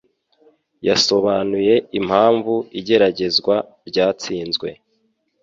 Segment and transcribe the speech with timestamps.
[0.87, 3.55] Yasobanuye impamvu igeragezwa
[3.89, 4.69] ryatsinzwe.